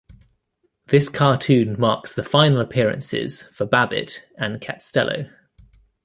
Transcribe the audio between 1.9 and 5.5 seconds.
the final appearances for Babbit and Catstello.